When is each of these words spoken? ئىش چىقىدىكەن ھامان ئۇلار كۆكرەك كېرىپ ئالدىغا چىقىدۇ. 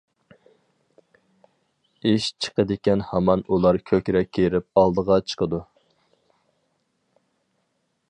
ئىش 2.11 2.29
چىقىدىكەن 2.45 3.05
ھامان 3.11 3.45
ئۇلار 3.51 3.81
كۆكرەك 3.93 4.33
كېرىپ 4.39 4.83
ئالدىغا 4.83 5.23
چىقىدۇ. 5.31 5.65